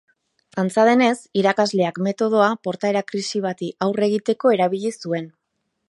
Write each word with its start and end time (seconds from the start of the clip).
Antza 0.61 0.85
denez, 0.87 1.17
irakasleak 1.41 1.99
metodoa 2.07 2.47
portaera 2.69 3.05
krisi 3.13 3.43
bati 3.47 3.71
aurre 3.89 4.09
egiteko 4.13 4.57
erabili 4.59 4.95
zuen. 5.05 5.31